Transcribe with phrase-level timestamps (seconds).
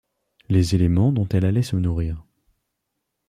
[0.49, 2.23] Les éléments dont elle allait se nourrir.